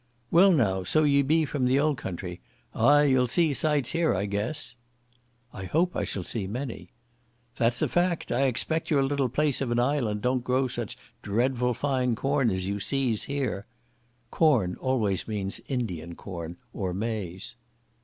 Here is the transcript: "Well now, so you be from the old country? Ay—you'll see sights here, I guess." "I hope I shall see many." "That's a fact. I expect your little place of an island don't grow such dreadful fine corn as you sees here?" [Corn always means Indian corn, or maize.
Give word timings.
"Well 0.31 0.51
now, 0.51 0.83
so 0.83 1.03
you 1.03 1.23
be 1.23 1.45
from 1.45 1.65
the 1.65 1.79
old 1.79 1.97
country? 1.99 2.41
Ay—you'll 2.73 3.27
see 3.27 3.53
sights 3.53 3.91
here, 3.91 4.15
I 4.15 4.25
guess." 4.25 4.75
"I 5.53 5.65
hope 5.65 5.95
I 5.95 6.05
shall 6.05 6.23
see 6.23 6.47
many." 6.47 6.89
"That's 7.57 7.83
a 7.83 7.87
fact. 7.87 8.31
I 8.31 8.45
expect 8.45 8.89
your 8.89 9.03
little 9.03 9.29
place 9.29 9.61
of 9.61 9.69
an 9.69 9.79
island 9.79 10.23
don't 10.23 10.43
grow 10.43 10.67
such 10.67 10.97
dreadful 11.21 11.75
fine 11.75 12.15
corn 12.15 12.49
as 12.49 12.65
you 12.67 12.79
sees 12.79 13.25
here?" 13.25 13.67
[Corn 14.31 14.75
always 14.79 15.27
means 15.27 15.61
Indian 15.67 16.15
corn, 16.15 16.57
or 16.73 16.95
maize. 16.95 17.55